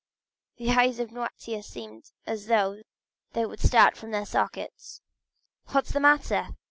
The 0.57 0.71
eyes 0.71 0.97
of 0.97 1.11
Noirtier 1.11 1.63
seemed 1.63 2.09
as 2.25 2.47
though 2.47 2.81
they 3.33 3.45
would 3.45 3.59
start 3.59 3.95
from 3.95 4.09
their 4.09 4.25
sockets. 4.25 4.99
"What 5.67 5.85
is 5.85 5.93
the 5.93 5.99
matter? 5.99 6.47